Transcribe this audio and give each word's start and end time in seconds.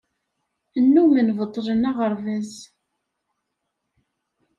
Nnummen 0.83 1.27
beṭṭlen 1.37 1.83
aɣerbaz. 1.89 2.53